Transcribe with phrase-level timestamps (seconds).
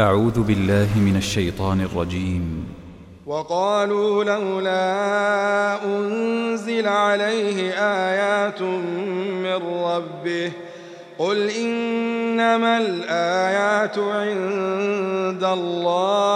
[0.00, 2.64] أعوذ بالله من الشيطان الرجيم.
[3.26, 10.52] وقالوا لولا أنزل عليه آيات من ربه
[11.18, 16.28] قل إنما الآيات عند الله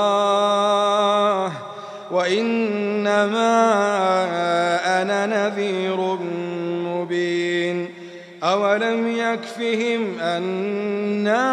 [2.10, 3.54] وإنما
[5.02, 6.18] أنا نذير
[8.74, 11.44] أولم يكفهم أنا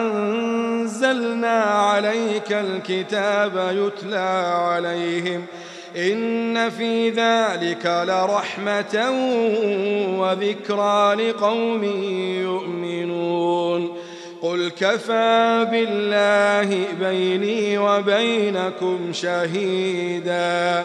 [0.00, 5.44] أنزلنا عليك الكتاب يتلى عليهم
[5.96, 9.10] إن في ذلك لرحمة
[10.18, 11.84] وذكرى لقوم
[12.42, 13.96] يؤمنون
[14.42, 20.84] قل كفى بالله بيني وبينكم شهيدا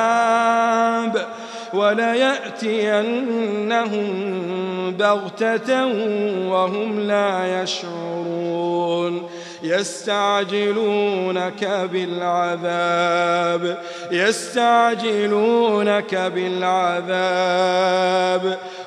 [1.73, 3.31] وليأتينهم
[4.91, 5.85] بغتة
[6.47, 9.29] وهم لا يشعرون.
[9.63, 13.77] يستعجلونك بالعذاب
[14.11, 17.11] يستعجلونك بالعذاب.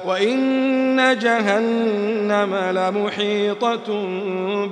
[0.07, 4.07] وإن جهنم لمحيطة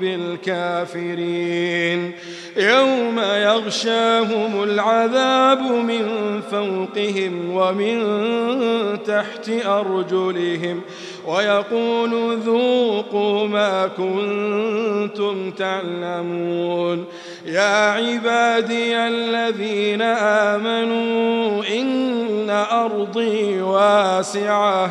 [0.00, 2.12] بالكافرين.
[2.56, 6.06] يوم يغشاهم العذاب من
[6.50, 7.98] فوقهم ومن
[9.06, 10.80] تحت أرجلهم
[11.26, 17.04] ويقول ذوقوا ما كنتم تعلمون.
[17.46, 20.02] يا عبادي الذين
[20.52, 24.90] آمنوا إن أرضي واسعة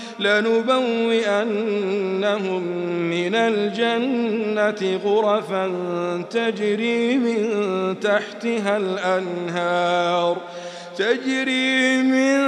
[0.21, 1.61] لنبوئنهم
[3.09, 5.71] من الجنة غرفا
[6.29, 10.37] تجري من تحتها الأنهار
[10.97, 12.41] تجري من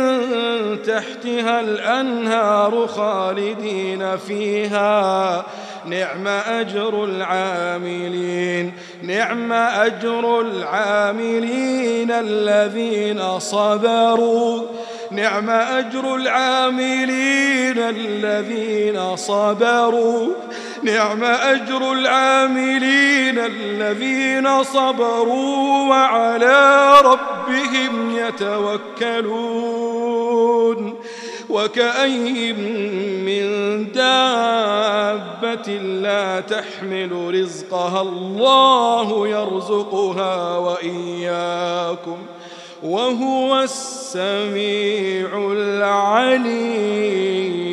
[0.82, 5.46] تحتها الأنهار خالدين فيها.
[5.86, 14.62] نعم أجر العاملين نعم أجر العاملين الذين صبروا
[15.12, 17.53] نعم أجر العاملين
[17.90, 20.28] الذين صبروا.
[20.84, 29.74] نعم أجر العاملين الذين صبروا وعلى ربهم يتوكلون.
[31.50, 32.54] وكأي
[33.24, 33.44] من
[33.92, 42.18] دابة لا تحمل رزقها الله يرزقها وإياكم.
[42.84, 47.73] وهو السميع العليم.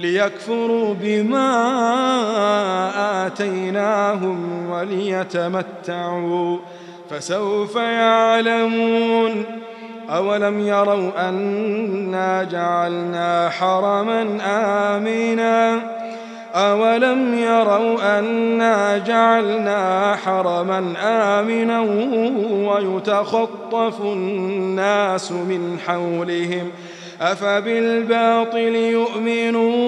[0.00, 1.46] ليكفروا بما
[3.26, 6.58] آتيناهم وليتمتعوا
[7.10, 9.44] فسوف يعلمون
[10.10, 15.80] أولم يروا أنا جعلنا حرما آمنا
[16.54, 21.80] أولم يروا أنا جعلنا حرما آمنا
[22.68, 26.70] ويتخطف الناس من حولهم
[27.20, 29.79] أفبالباطل يؤمنون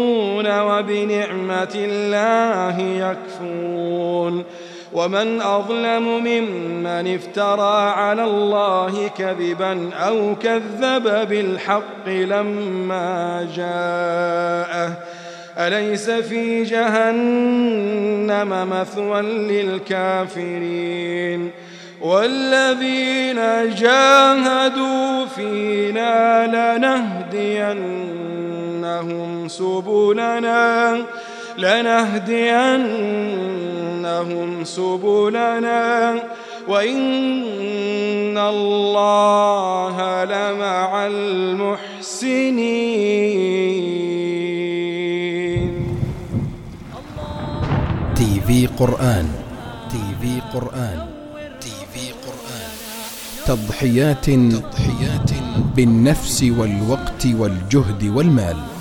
[0.83, 4.45] وبنعمة الله يكفرون
[4.93, 14.93] ومن أظلم ممن افترى على الله كذبا أو كذب بالحق لما جاءه.
[15.59, 19.23] أليس في جهنم مثوى
[20.03, 20.83] للكافرين؟
[22.03, 23.37] والذين
[23.75, 28.19] جاهدوا فينا لنهدينهم
[29.49, 30.97] سبلنا
[31.59, 32.25] لنهدينهم
[34.65, 36.15] سبلنا.
[36.69, 42.43] وإن الله لمع المحسنين.
[48.15, 49.29] تي في قرآن
[49.91, 51.12] تي في قرآن.
[53.53, 55.31] تضحيات تضحيات
[55.77, 58.72] بالنفس والوقت والجهد والمال.